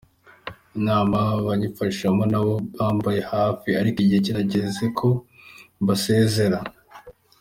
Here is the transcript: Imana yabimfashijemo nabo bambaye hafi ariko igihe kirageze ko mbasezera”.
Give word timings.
Imana 0.79 1.17
yabimfashijemo 1.47 2.23
nabo 2.31 2.53
bambaye 2.77 3.21
hafi 3.31 3.69
ariko 3.79 3.97
igihe 4.01 4.19
kirageze 4.25 4.85
ko 4.99 5.07
mbasezera”. 5.81 6.57